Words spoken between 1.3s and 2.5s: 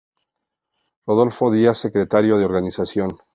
Díaz Secretario de